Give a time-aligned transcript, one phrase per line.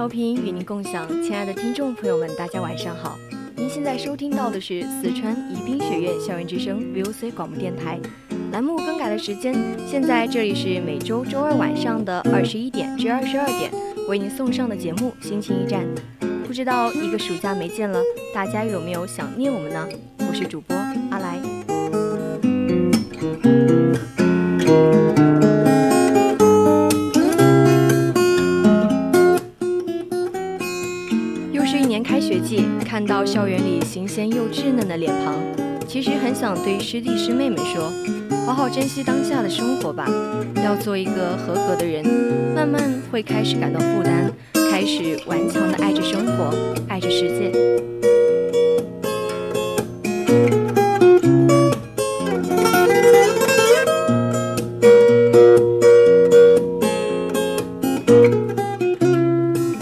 [0.00, 3.18] 调频与您共享，亲爱的听众朋友们，大家晚上好。
[3.54, 8.00] 您现在收听到的是四川宜宾学院校园之声 VOC 广播电台。
[8.50, 9.54] 栏目更改的时间，
[9.86, 13.70] 现在这里是每周周二晚上的二十一点至二十二点，
[14.08, 15.84] 为您送上的节目《心情驿站》。
[16.46, 18.00] 不知道一个暑假没见了，
[18.34, 19.86] 大家有没有想念我们呢？
[20.26, 20.74] 我是主播
[21.10, 21.59] 阿来。
[33.24, 35.34] 校园里新鲜又稚嫩的脸庞，
[35.86, 37.92] 其实很想对师弟师妹们说：
[38.46, 40.08] 好好珍惜当下的生活吧，
[40.64, 42.04] 要做一个合格的人。
[42.54, 44.30] 慢慢会开始感到负担，
[44.70, 46.54] 开始顽强的爱着生活，
[46.88, 47.52] 爱着世界。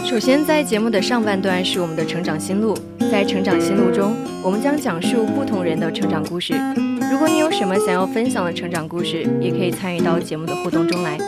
[0.04, 2.76] 首先，在节目的上半段是我们的成长心路，
[3.10, 6.54] 在成长心路中，我们将讲述不同人的成长故事。
[7.10, 11.18] 如果你有什么想要分享的成长故事，也可以参与到节目的互动中来。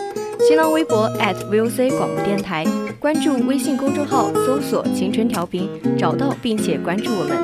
[0.47, 1.11] 新浪微博
[1.51, 2.67] @VOC 广播电台，
[2.99, 5.69] 关注微信公众号，搜索“青春调频”，
[5.99, 7.37] 找到并且关注我们。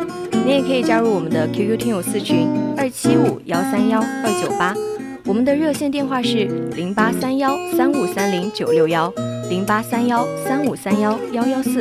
[0.44, 4.74] 你也可以加入我们的 QQ 听友四群二七五幺三幺二九八，
[5.24, 6.44] 我们的热线电话是
[6.76, 9.12] 零八三幺三五三零九六幺
[9.48, 11.80] 零八三幺三五三幺幺幺四。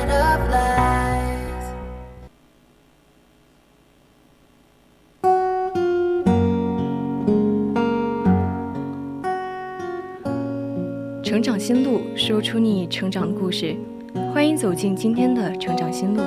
[11.31, 13.73] 成长心路，说出你成长的故事。
[14.33, 16.21] 欢迎走进今天的成长心路。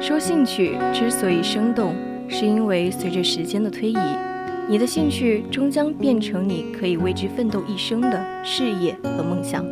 [0.00, 1.92] 说兴趣之所以生动，
[2.28, 3.98] 是因为随着时间的推移，
[4.68, 9.66] 你的兴趣终将变成你可以为之奋斗一生的事业和梦想。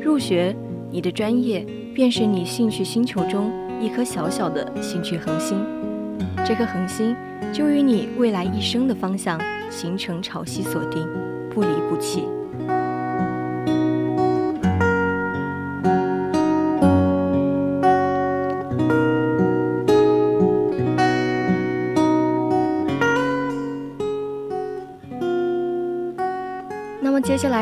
[0.00, 0.56] 入学，
[0.90, 1.62] 你的专业
[1.94, 5.62] 便是你兴趣星球中一颗小小的兴趣恒星，
[6.42, 7.14] 这颗恒星
[7.52, 9.38] 就与你未来一生的方向
[9.68, 11.06] 形成潮汐锁定，
[11.50, 12.22] 不离不弃。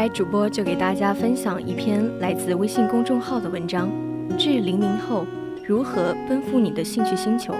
[0.02, 3.88] 来，主播就给大家分享一篇来自微信公众号的文章，
[4.36, 5.24] 《致零零后
[5.64, 7.54] 如何奔赴你的兴趣星球》。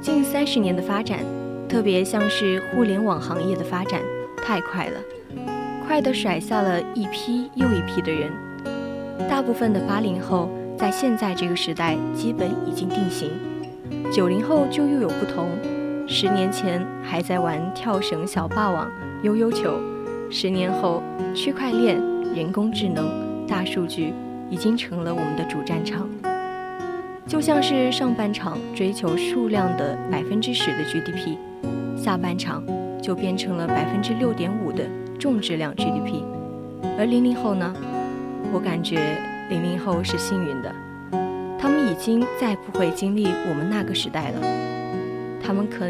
[0.00, 1.20] 近三十年的发展，
[1.68, 4.00] 特别像是互联网行业的发展，
[4.38, 4.98] 太快了，
[5.86, 8.32] 快得甩下了一批又一批的人。
[9.30, 13.30] 大部分的八零后在现在这个时代基本已经定型，
[14.10, 15.48] 九零后就又有不同。
[16.08, 18.90] 十年前还在玩跳绳、小霸王、
[19.22, 19.78] 悠悠球。
[20.30, 21.02] 十年后，
[21.34, 21.98] 区块链、
[22.34, 24.12] 人工智能、大数据
[24.50, 26.08] 已经成了我们的主战场。
[27.26, 31.36] 就像是上半场追求数量的百分之十的 GDP，
[31.96, 32.62] 下半场
[33.02, 34.84] 就变成了百分之六点五的
[35.18, 36.22] 重质量 GDP。
[36.98, 37.74] 而零零后呢？
[38.52, 39.18] 我感觉
[39.50, 40.74] 零零后是幸运的，
[41.58, 44.40] 他们已经再不会经历我们那个时代了。
[45.42, 45.86] 他们可，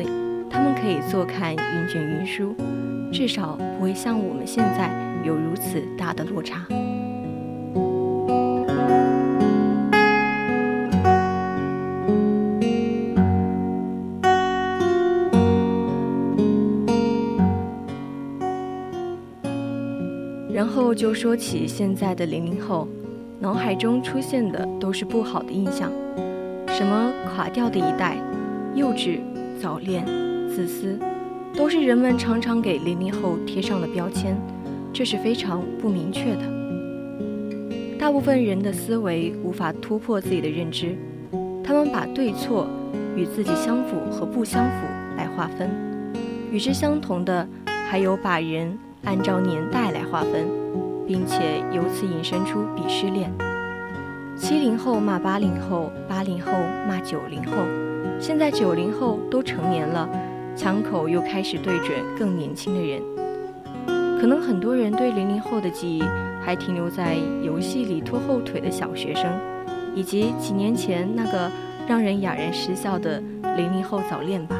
[0.50, 2.56] 他们可以坐看云卷云舒。
[3.12, 4.90] 至少不会像我们现在
[5.24, 6.66] 有如此大的落差。
[20.52, 22.88] 然后就说起现在的零零后
[23.38, 25.90] 脑海中出现的都是不好的印象
[26.66, 28.16] 什么垮掉的一代
[28.74, 29.20] 幼稚
[29.60, 30.04] 早恋
[30.48, 31.07] 自私。
[31.58, 34.40] 都是人们常常给零零后贴上的标签，
[34.92, 36.42] 这是非常不明确的。
[37.98, 40.96] 大部分人的思维无法突破自己的认知，
[41.64, 42.68] 他们把对错
[43.16, 45.68] 与自己相符和不相符来划分，
[46.52, 47.44] 与之相同的
[47.90, 50.46] 还有把人按照年代来划分，
[51.08, 53.32] 并且由此引申出鄙视链。
[54.36, 56.52] 七零后骂八零后，八零后
[56.88, 57.56] 骂九零后，
[58.20, 60.08] 现在九零后都成年了，
[60.58, 63.00] 枪口又开始对准更年轻的人。
[64.20, 66.02] 可能很多人对零零后的记忆。
[66.40, 69.26] 还停留在游戏里拖后腿的小学生，
[69.94, 71.50] 以及几年前那个
[71.86, 73.22] 让人哑然失笑的
[73.54, 74.56] 零零后早恋吧。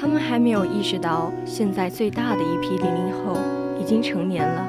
[0.00, 3.36] 他们还没有意识到，现在最大的一批零零后
[3.80, 4.64] 已经成年了，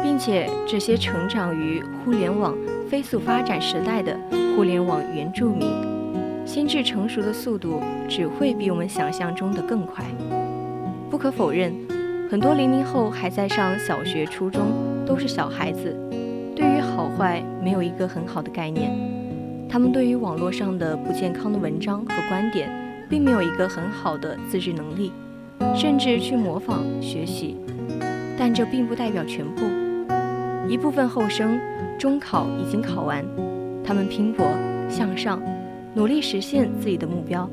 [0.00, 2.54] 并且这些成长于互联网。
[2.88, 4.18] 飞速发展时代的
[4.56, 5.68] 互联网原住民，
[6.46, 10.02] 心智成熟的速度只会比我们想象中的更快。
[11.10, 11.74] 不可否认，
[12.30, 14.62] 很多零零后还在上小学、初中，
[15.04, 15.94] 都是小孩子，
[16.56, 18.90] 对于好坏没有一个很好的概念。
[19.68, 22.70] 他们对于网络上的不健康的文章和观点，
[23.08, 25.12] 并没有一个很好的自制能力，
[25.74, 27.56] 甚至去模仿学习。
[28.38, 29.62] 但这并不代表全部，
[30.68, 31.58] 一部分后生。
[31.98, 33.24] 中考已经考完，
[33.82, 34.46] 他们拼搏
[34.88, 35.42] 向上，
[35.94, 37.50] 努力实现自己的目标，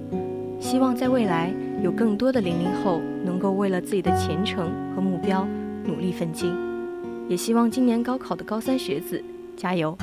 [0.59, 5.47] 希望在未来有更多的零零后能够为了自己的前程和目标
[5.83, 6.53] 努力奋进。
[7.27, 9.19] 也希望今年高考的高三学子
[9.57, 9.97] 加油！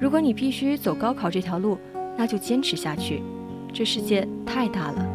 [0.00, 1.78] 如果你必须走高考这条路，
[2.16, 3.22] 那就坚持下去。
[3.72, 5.06] 这世界太大了，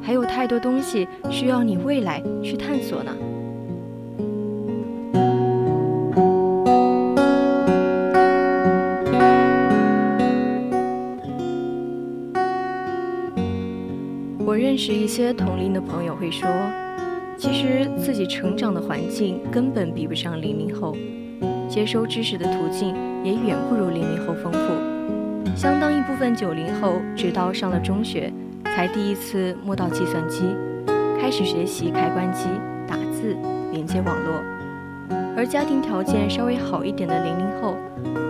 [0.00, 3.12] 还有太多东西需要你未来去探索呢。
[14.46, 16.48] 我认识一些同龄的朋友会说，
[17.36, 20.96] 其实自己成长的环境根本比不上零零后，
[21.68, 24.97] 接收知识的途径也远不如零零后丰富。
[25.58, 28.32] 相当一部分九零后直到上了中学，
[28.62, 30.54] 才第一次摸到计算机，
[31.20, 32.46] 开始学习开关机、
[32.86, 33.36] 打字、
[33.72, 34.40] 连接网络。
[35.36, 37.74] 而家庭条件稍微好一点的零零后，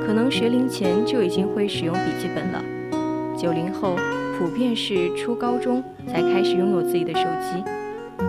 [0.07, 2.65] 可能学龄前就已经会使用笔记本了。
[3.37, 3.95] 九零后。
[4.39, 7.61] 普遍是初高中才开始拥有自己的手机，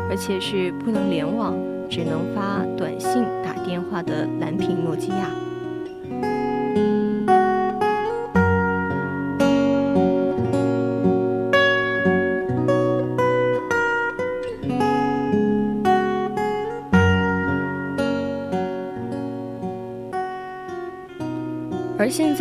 [0.10, 1.54] 而且是不能联网、
[1.88, 5.30] 只能发短信、打电话的蓝屏诺基亚。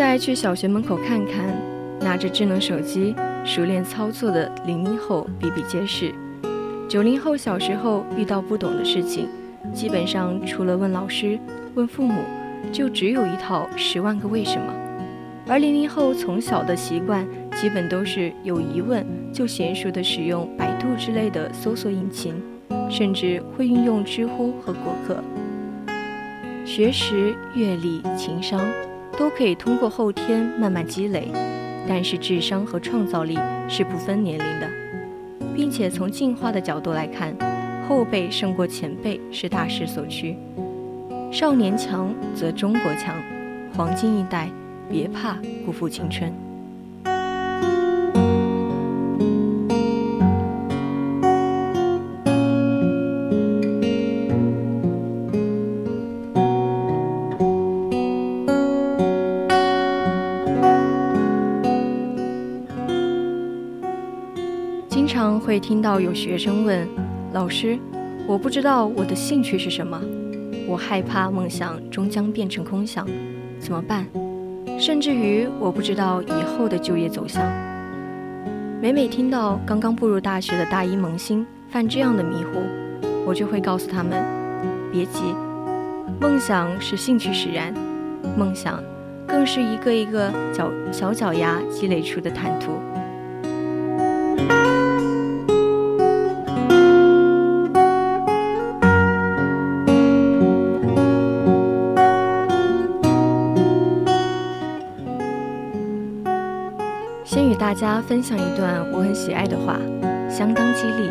[0.09, 1.55] 再去小学门口看看，
[2.01, 3.15] 拿着智能手机。
[3.45, 6.15] 熟练操作的零零后比比皆是，
[6.89, 9.29] 九零后小时候遇到不懂的事情，
[9.71, 11.39] 基本上除了问老师、
[11.75, 12.23] 问父母，
[12.73, 14.73] 就只有一套十万个为什么。
[15.47, 22.35] 而零零后从小的习惯，基本都是有疑问就娴熟的使用百度之类的搜索引擎，
[22.89, 25.23] 甚至会运用知乎和果壳。
[26.65, 28.59] 学识、阅历、情商，
[29.19, 31.29] 都可以通过后天慢慢积累。
[31.89, 34.69] 但是智商和创造力是不分年龄的，
[35.57, 37.35] 并且从进化的角度来看，
[37.89, 40.37] 后辈胜过前辈是大势所趋。
[41.33, 43.17] 少年强则中国强，
[43.75, 44.51] 黄金一代，
[44.91, 46.31] 别怕不负青春。
[65.49, 66.87] 会听到有学生问
[67.33, 67.79] 老师
[68.29, 69.99] ：“我不知道我的兴趣是什么，
[70.67, 73.09] 我害怕梦想终将变成空想，
[73.59, 74.05] 怎么办？”
[74.79, 77.43] 甚至于我不知道以后的就业走向。
[78.83, 82.61] 每每听到刚刚步入大学的大一萌新犯这样的迷糊，
[83.25, 84.23] 我就会告诉他们
[84.93, 85.35] ：“别急，
[86.21, 87.73] 梦想是兴趣使然，
[88.37, 88.85] 梦想
[89.27, 92.73] 更是一个一个脚小脚丫积累出的坦途。”
[107.79, 109.79] 家分享一段我很喜爱的话，
[110.29, 111.09] 相当激励。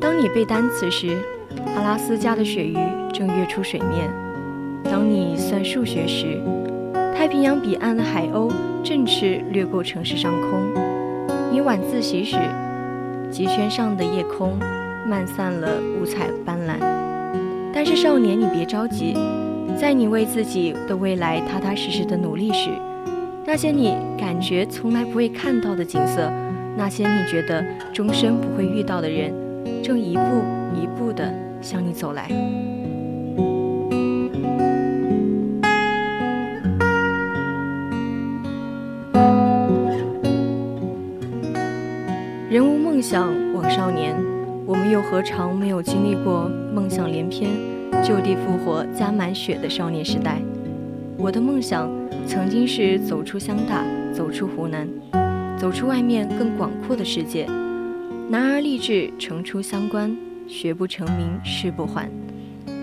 [0.00, 1.18] 当你背单词时，
[1.76, 2.78] 阿拉斯加的鳕鱼
[3.12, 4.08] 正跃出水面；
[4.90, 6.40] 当你算数学时，
[7.14, 8.50] 太平洋彼岸的海鸥
[8.82, 10.62] 振翅掠过城市上空；
[11.52, 12.38] 你晚自习时，
[13.30, 14.58] 极圈上的夜空
[15.06, 15.68] 漫散了
[16.00, 16.78] 五彩斑斓。
[17.70, 19.14] 但是少年，你别着急，
[19.76, 22.70] 在你为自己的未来踏踏实实的努力时，
[23.52, 26.30] 那些你感觉从来不会看到的景色，
[26.76, 27.60] 那些你觉得
[27.92, 29.34] 终身不会遇到的人，
[29.82, 30.22] 正一步
[30.72, 31.28] 一步地
[31.60, 32.28] 向你走来。
[42.48, 44.14] 人无梦想枉少年，
[44.64, 47.50] 我们又何尝没有经历过梦想连篇、
[48.00, 50.40] 就地复活、加满血的少年时代？
[51.16, 51.90] 我的梦想
[52.30, 53.84] 曾经是走出湘大，
[54.14, 54.88] 走出湖南，
[55.58, 57.44] 走出外面更广阔的世界。
[58.28, 62.08] 男儿立志成出乡关，学不成名誓不还。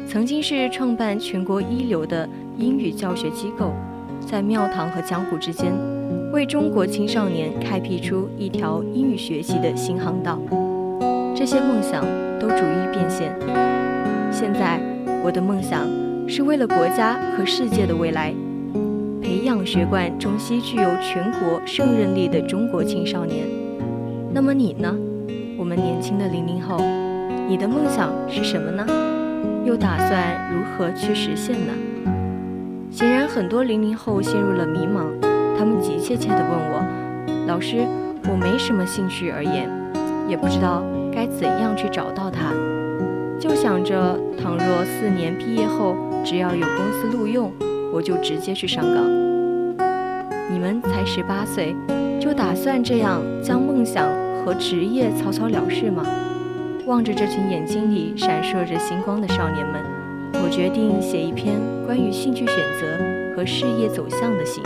[0.05, 2.27] 曾经是创办全国一流的
[2.57, 3.71] 英语教学机构，
[4.19, 5.71] 在庙堂和江湖之间。
[6.33, 10.37] 为中国青少年开辟出一条英语学习的新航道，
[11.33, 12.03] 这些梦想
[12.37, 13.33] 都逐一变现。
[14.29, 14.77] 现在，
[15.23, 15.87] 我的梦想
[16.27, 18.33] 是为了国家和世界的未来，
[19.67, 23.45] 学贯中西、具有全国胜任力的中国青少年。
[24.33, 24.95] 那么你呢？
[25.57, 26.79] 我们年轻的零零后，
[27.49, 28.87] 你的梦想是什么呢？
[29.65, 31.73] 又打算如何去实现呢？
[32.89, 35.03] 显然，很多零零后陷入了迷茫。
[35.57, 36.81] 他们急切切地问我
[37.45, 37.85] ：“老师，
[38.31, 39.69] 我没什么兴趣而言，
[40.29, 40.81] 也不知道
[41.11, 42.53] 该怎样去找到它，
[43.37, 45.93] 就想着倘若四年毕业后
[46.23, 47.51] 只要有公司录用，
[47.91, 49.26] 我就直接去上岗。
[50.57, 51.75] 你们才十八岁，
[52.19, 54.09] 就打算这样将梦想
[54.43, 56.03] 和职业草草了事吗？”
[56.87, 59.79] 望着这群眼睛里闪烁着星光的少年们，
[60.43, 64.63] 我决定写一篇关于兴趣选择和事业走向的信。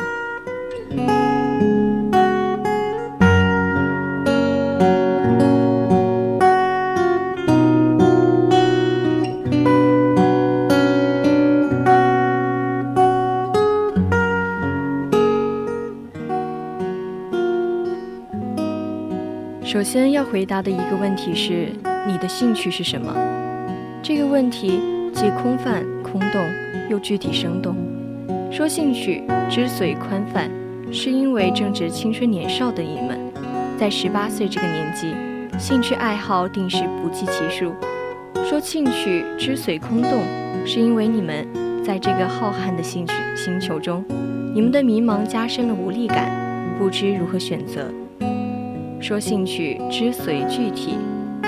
[19.92, 21.68] 先要回答的一个问题是：
[22.08, 23.14] 你的兴趣是什么？
[24.02, 24.80] 这个问题
[25.14, 26.42] 既空泛、空洞，
[26.90, 27.76] 又具体生动。
[28.50, 30.50] 说兴趣之所以宽泛。
[30.94, 33.20] 是因为正值青春年少的你们，
[33.78, 35.14] 在十八岁这个年纪，
[35.60, 37.74] 兴趣爱好定是不计其数。
[38.46, 40.24] 说兴趣之所以空洞，
[40.66, 41.46] 是因为你们
[41.84, 44.06] 在这个浩瀚的兴趣星球中，
[44.54, 46.32] 你们的迷茫加深了无力感，
[46.80, 47.92] 不知如何选择。
[49.02, 50.96] 说兴趣之所以具体，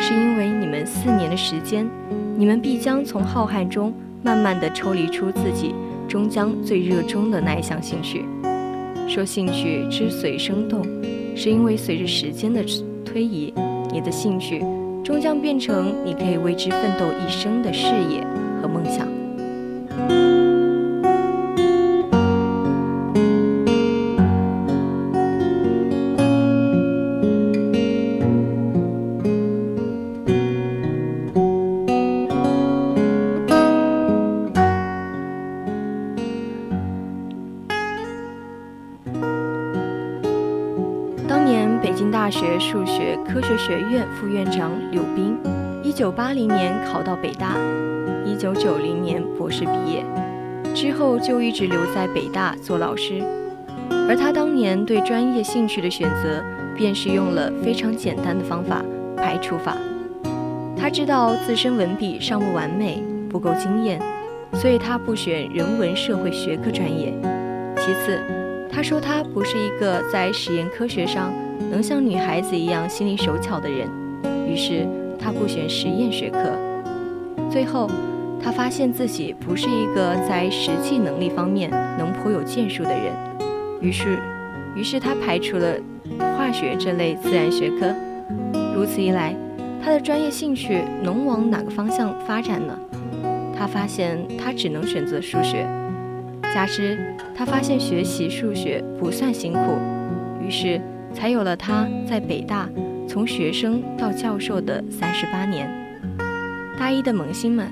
[0.02, 1.88] 是因为你们四年的时间，
[2.36, 3.94] 你们必将从浩瀚中
[4.24, 5.76] 慢慢的抽离出自己
[6.08, 8.26] 终将最热衷的那一项兴趣。
[9.08, 10.82] 说兴趣之所以生动，
[11.36, 12.64] 是因为随着时间的
[13.06, 13.54] 推移，
[13.92, 14.66] 你的兴趣
[15.04, 18.26] 终将变成你可以为之奋斗一生的事业
[18.62, 19.13] 和梦想。
[42.12, 45.38] 大学数学科学学院副院长柳斌，
[45.84, 47.56] 一九八零年考到北大，
[48.26, 50.04] 一九九零年博士毕业，
[50.74, 53.22] 之后就一直留在北大做老师。
[54.08, 56.44] 而他当年对专业兴趣的选择，
[56.76, 58.84] 便是用了非常简单的方法——
[59.16, 59.78] 排除法。
[60.78, 64.02] 他知道自身文笔尚不完美，不够惊艳，
[64.54, 67.14] 所以他不选人文社会学科专业。
[67.78, 68.20] 其次，
[68.72, 71.34] 他说他不是一个在实验科学上。
[71.70, 73.88] 能像女孩子一样心灵手巧的人，
[74.48, 74.88] 于是
[75.20, 76.40] 他不选实验学科。
[77.50, 77.90] 最后，
[78.42, 83.14] 他发现自己不是一个在实际能力方面能颇有建树的人，
[83.80, 84.18] 于是，
[84.76, 85.76] 于是他排除了
[86.38, 87.94] 化学这类自然学科。
[88.76, 89.36] 如此一来，
[89.84, 92.78] 他的专业兴趣能往哪个方向发展呢？
[93.56, 95.68] 他发现他只能选择数学，
[96.54, 96.98] 加之
[97.36, 99.60] 他发现学习数学不算辛苦，
[100.46, 100.82] 于是。
[101.14, 102.70] 才有了他在北大
[103.08, 105.70] 从学生到教授的三十八年。
[106.78, 107.72] 大一的萌新们，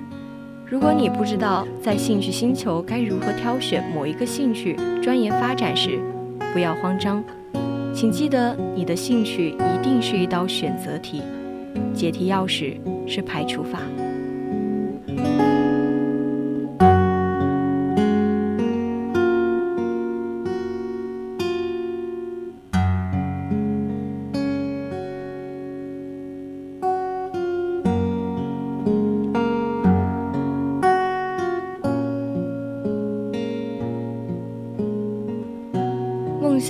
[0.65, 5.99] 如果你不知道在兴趣星球该如何挑选某一个兴趣专业发展时，
[6.53, 7.23] 不要慌张。
[7.93, 11.21] 请记得，你的兴趣一定是一道选择题，
[11.93, 13.79] 解题钥匙是排除法。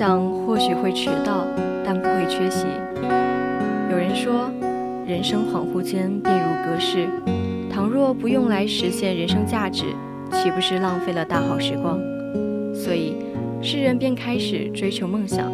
[0.01, 1.46] 想或许会迟到，
[1.86, 2.65] 但不会缺席。
[3.91, 4.50] 有人说，
[5.05, 7.08] 人生恍惚间便如隔世，
[7.72, 9.84] 倘若不用来实现人生价值，
[10.31, 12.00] 岂不是浪费了大好时光？
[12.74, 13.17] 所以，
[13.62, 15.51] 世人便开始追求梦想。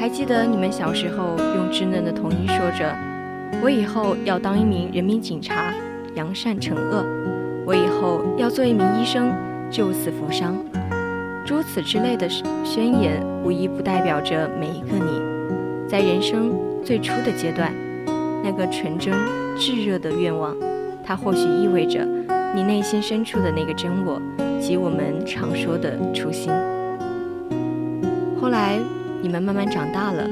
[0.00, 2.96] 还记得你们小时候用稚嫩的童音说着
[3.62, 5.70] ：“我以后要当一名人民警察，
[6.14, 7.04] 扬善惩恶；
[7.66, 9.30] 我以后要做一名医生，
[9.70, 10.56] 救死扶伤。”
[11.46, 15.22] 诸此之类的宣言，无一不代表着每一个你，
[15.88, 16.52] 在人生
[16.84, 17.72] 最初的阶段，
[18.42, 19.14] 那个纯真
[19.56, 20.56] 炙热的愿望，
[21.04, 22.04] 它或许意味着
[22.52, 24.20] 你内心深处的那个真我，
[24.60, 26.50] 即我们常说的初心。
[28.40, 28.80] 后来，
[29.22, 30.28] 你们慢慢长大了，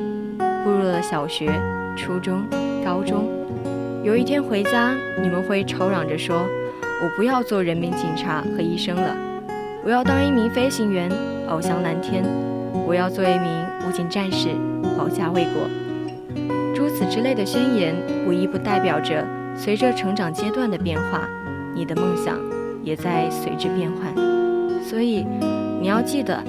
[0.64, 1.48] 步入了小学、
[1.96, 2.42] 初中、
[2.84, 3.28] 高中。
[4.02, 4.92] 有一天回家，
[5.22, 6.44] 你们会吵嚷着说
[7.00, 9.16] ：“我不要做人民警察和医生了。”
[9.84, 11.10] 我要当一名飞行员，
[11.46, 12.24] 翱翔蓝天；
[12.86, 14.48] 我要做一名武警战士，
[14.96, 15.68] 保家卫国。
[16.74, 17.94] 诸此之类的宣言，
[18.26, 19.22] 无一不代表着
[19.54, 21.28] 随着成长阶段的变化，
[21.74, 22.38] 你的梦想
[22.82, 24.14] 也在随之变换。
[24.82, 25.26] 所以，
[25.82, 26.42] 你要记得，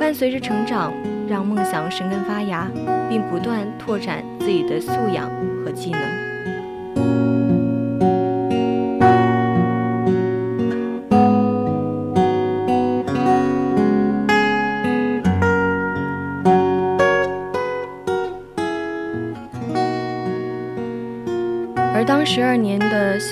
[0.00, 0.94] 伴随着成长，
[1.28, 2.66] 让梦想生根发芽，
[3.10, 5.28] 并不断拓展自己的素养
[5.62, 6.21] 和技能。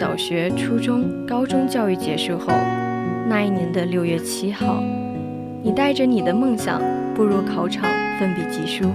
[0.01, 2.47] 小学、初中、高中教育结束后，
[3.29, 4.83] 那一年的六月七号，
[5.63, 6.81] 你带着你的梦想
[7.15, 7.85] 步入考场，
[8.19, 8.91] 奋笔疾书。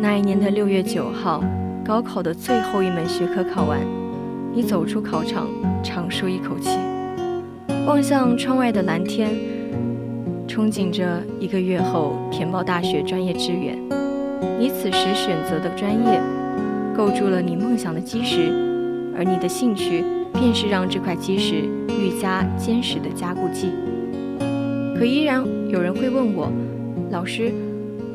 [0.00, 1.40] 那一年的六月九号，
[1.84, 3.78] 高考的最后一门学科考完，
[4.52, 5.46] 你走出考场，
[5.84, 6.80] 长舒一口气，
[7.86, 9.30] 望向窗外的蓝天，
[10.48, 13.78] 憧憬着一个月后填报大学专业志愿。
[14.58, 16.20] 你此时选择的专业，
[16.92, 18.72] 构筑了你梦想的基石。
[19.16, 20.02] 而你的兴趣，
[20.34, 23.70] 便是让这块基石愈加坚实的加固剂。
[24.96, 26.52] 可依然有人会问我，
[27.10, 27.52] 老师，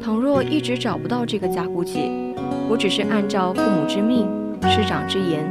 [0.02, 2.12] 倘若一直找不到这个加固剂，
[2.70, 4.28] 我只是按照父母之命、
[4.64, 5.44] 师长之言，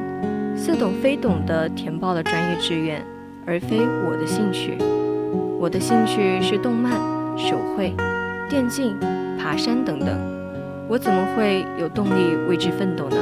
[0.56, 3.04] 似懂非懂地填报了专业志愿，
[3.44, 4.78] 而非我的兴趣。
[5.58, 6.92] 我的兴趣是动漫、
[7.36, 7.92] 手绘、
[8.48, 8.96] 电竞、
[9.38, 10.08] 爬山等等，
[10.88, 13.16] 我怎么会有动力为之奋斗呢？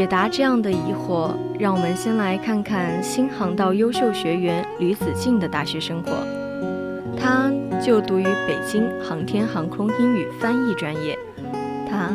[0.00, 6.10] 解答这样的疑惑，让我们先来看看新航道优秀学员吕子敬的大学生活。
[7.18, 7.52] 他
[7.84, 11.18] 就读于北京航天航空英语翻译专业。
[11.86, 12.08] 他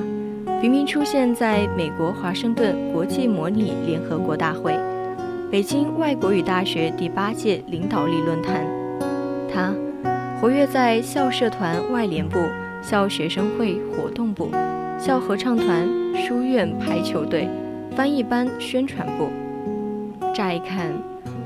[0.60, 4.76] 频频出现在美国华盛顿国际模拟联合国大会、
[5.52, 8.65] 北京外国语大学第八届领导力论坛。
[9.54, 9.71] 他
[10.41, 12.39] 活跃在校社团外联部、
[12.82, 14.50] 校学生会活动部、
[14.98, 17.48] 校合唱团、书院排球队。
[17.96, 19.30] 翻译班宣传部，
[20.34, 20.92] 乍一看，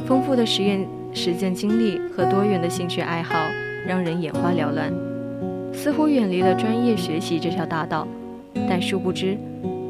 [0.08, 0.84] 丰富的实验
[1.14, 3.36] 实践经历和多元的兴趣爱好
[3.86, 4.92] 让人眼花缭乱，
[5.72, 8.08] 似乎远离了专业学习这条大道。
[8.68, 9.38] 但殊不知，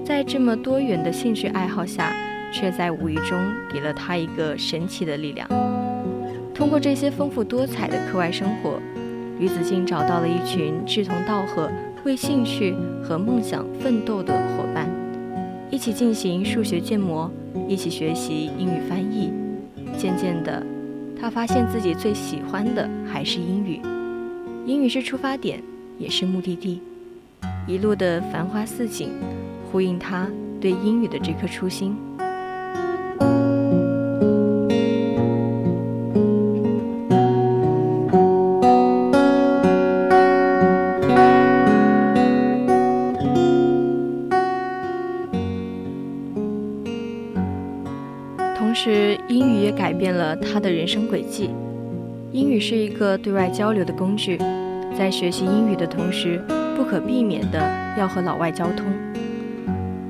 [0.05, 2.13] 在这么多元的兴趣爱好下，
[2.51, 3.39] 却在无意中
[3.71, 5.47] 给了他一个神奇的力量。
[6.53, 8.81] 通过这些丰富多彩的课外生活，
[9.39, 11.71] 吕子敬找到了一群志同道合、
[12.03, 14.98] 为兴趣和梦想奋斗的伙伴。
[15.71, 17.29] 一起进行数学建模，
[17.67, 19.31] 一起学习英语翻译。
[19.97, 20.65] 渐渐的，
[21.19, 23.79] 他发现自己最喜欢的还是英语。
[24.65, 25.61] 英语是出发点，
[25.97, 26.81] 也是目的地。
[27.67, 29.11] 一路的繁花似锦，
[29.71, 30.27] 呼应他
[30.59, 31.95] 对英语的这颗初心。
[50.89, 51.51] 生轨迹。
[52.31, 54.39] 英语是一个对外交流的工具，
[54.97, 56.41] 在学习英语的同时，
[56.75, 57.59] 不可避免的
[57.95, 58.87] 要和老外交通。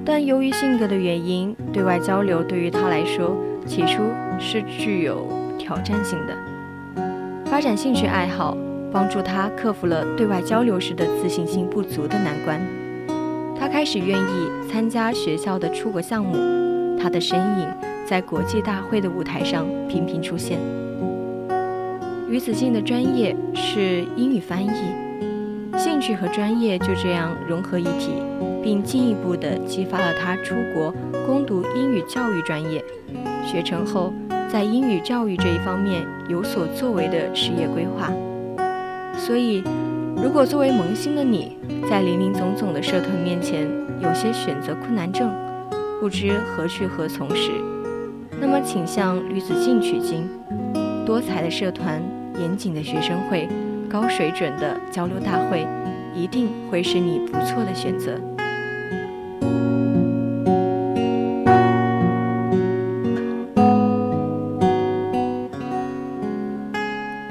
[0.05, 4.03] 但由于性格的原因，对外交流对于他来说起初
[4.39, 6.33] 是具有挑战性的。
[7.45, 8.55] 发展兴趣爱好，
[8.89, 12.57] 帮助他克服了对外交流时的自信心不足的难关。
[13.59, 16.37] 他开始愿意参加学校的出国项目，
[16.97, 17.67] 他的身影
[18.09, 20.57] 在国际大会的舞台上频频出现。
[22.27, 24.71] 于子敬的专业是英语翻译，
[25.77, 28.13] 兴趣和专业就这样融合一体，
[28.63, 30.91] 并进一步的激发了他出国
[31.23, 32.83] 攻读英语教育专业，
[33.45, 34.11] 学成后
[34.51, 38.11] 在英语教育这一方面有所作为的事业规划。
[39.15, 39.63] 所以。
[40.21, 41.55] 如果作为萌新的你
[41.89, 43.65] 在林林总总的社团面前
[44.01, 45.31] 有些选择困难症，
[46.01, 47.51] 不知何去何从时，
[48.39, 50.27] 那么请向吕子敬取经。
[51.05, 52.01] 多彩的社团、
[52.39, 53.47] 严谨的学生会、
[53.89, 55.67] 高水准的交流大会，
[56.15, 58.19] 一定会是你不错的选择。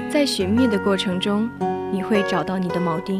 [0.09, 1.49] 在寻觅的过程中。
[1.91, 3.19] 你会找到你的锚钉。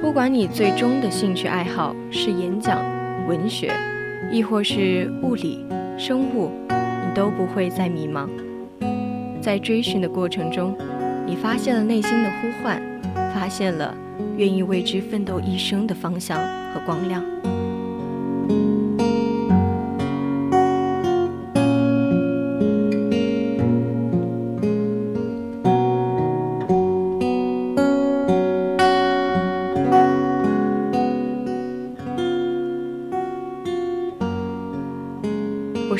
[0.00, 2.84] 不管你最终的兴趣爱好是演讲、
[3.28, 3.72] 文学，
[4.32, 5.64] 亦或是物理、
[5.96, 6.50] 生物，
[7.14, 8.28] 都不会再迷茫。
[9.40, 10.76] 在追寻的过程中，
[11.26, 12.80] 你发现了内心的呼唤，
[13.34, 13.94] 发现了
[14.36, 16.38] 愿意为之奋斗一生的方向
[16.72, 17.22] 和光亮。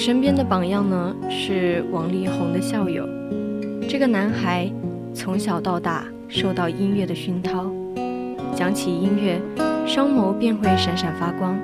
[0.04, 3.08] 身边的榜样呢是王力宏的校友。
[3.88, 4.68] 这个男孩
[5.14, 7.70] 从小到大受到音乐的熏陶，
[8.52, 9.40] 讲起音乐，
[9.86, 11.56] 双眸便会闪闪发光。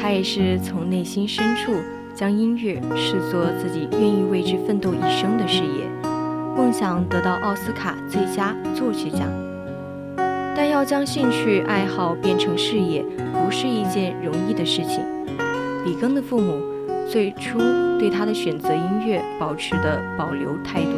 [0.00, 1.72] 他也是从内心深处
[2.16, 5.86] 将音乐视作自己愿意为之奋斗一生的事业，
[6.56, 9.20] 梦想得到奥斯卡最佳作曲奖。
[10.56, 15.04] 但要将兴趣爱好变成事业，不是一件容易的事情。
[15.86, 16.71] 李庚的父母。
[17.12, 17.58] 最初
[17.98, 20.92] 对他的选择音乐保持的保留态度，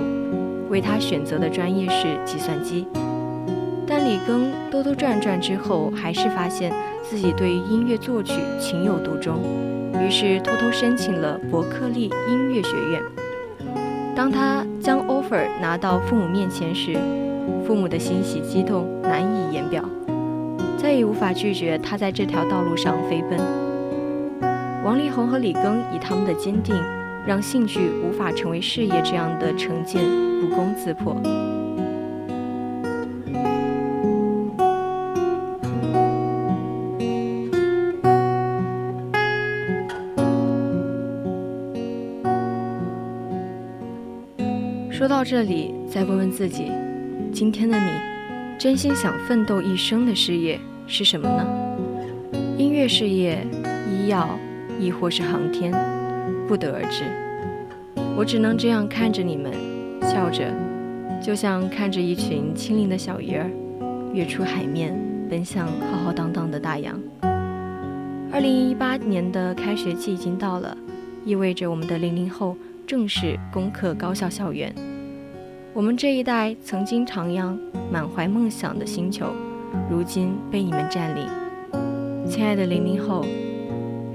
[0.71, 2.87] 为他选择的专业是计算机。
[3.85, 6.73] 但李庚兜兜转转之后，还是发现
[7.03, 9.41] 自己对音乐作曲情有独钟，
[10.01, 13.03] 于是偷偷申请了伯克利音乐学院。
[14.15, 16.97] 当他将 offer 拿到父母面前时，
[17.67, 19.85] 父母的欣喜激动难以言表，
[20.77, 23.64] 再也无法拒绝他在这条道路上飞奔。
[24.85, 26.77] 王力宏和李庚以他们的坚定，
[27.27, 30.05] 让兴趣无法成为事业这样的成见
[30.43, 31.17] 不攻自破。
[44.91, 46.71] 说到这里，再问问自己：
[47.33, 47.91] 今天的你，
[48.59, 51.47] 真心想奋斗一生的事业是什么呢？
[52.59, 53.47] 音乐事业、
[53.91, 54.39] 医药？
[54.79, 55.73] 亦或是航天，
[56.47, 57.05] 不得而知。
[58.17, 59.53] 我只能这样看着你们，
[60.03, 60.53] 笑着，
[61.21, 63.51] 就像看着一群轻灵的小鱼儿
[64.13, 64.97] 跃出海面，
[65.29, 67.01] 奔向浩浩荡荡的大洋。
[68.33, 70.77] 二零一八年的开学季已经到了，
[71.25, 72.57] 意味着我们的零零后
[72.87, 74.73] 正式攻克高校校园。
[75.73, 77.59] 我们这一代曾经徜徉、
[77.91, 79.27] 满怀梦想的星球，
[79.91, 81.27] 如今被你们占领。
[82.29, 83.25] 亲爱的零零后。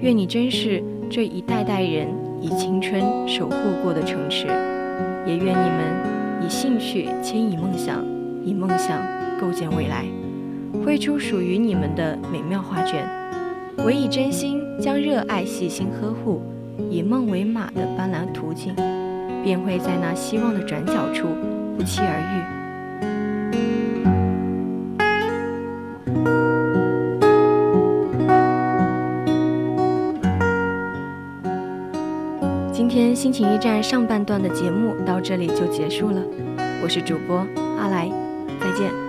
[0.02, 2.08] 愿你珍视这一代代人
[2.42, 4.48] 以青春守护过的城池，
[5.26, 8.06] 也愿你们以兴趣牵引梦想，
[8.46, 8.98] 以梦想
[9.42, 10.06] 构建未来，
[10.86, 13.06] 绘出属于你们的美妙画卷。
[13.86, 16.42] 唯以真心将热爱细心呵护，
[16.90, 18.74] 以梦为马的斑斓途径，
[19.44, 21.28] 便会在那希望的转角处
[21.78, 22.59] 不期而遇。
[33.20, 36.24] 心情驿站上半段的节目到这里就结束了，
[36.82, 37.46] 我是主播
[37.78, 38.10] 阿来，
[38.62, 39.09] 再见。